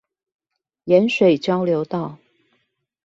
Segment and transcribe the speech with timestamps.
[0.85, 2.17] 鹽水交流道